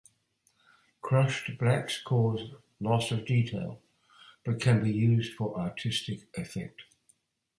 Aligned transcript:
Crushed 0.99 1.59
blacks 1.59 2.01
cause 2.03 2.49
loss 2.79 3.11
of 3.11 3.23
detail, 3.23 3.79
but 4.43 4.59
can 4.59 4.83
be 4.83 4.89
used 4.91 5.35
for 5.35 5.55
artistic 5.59 6.27
effect. 6.35 6.81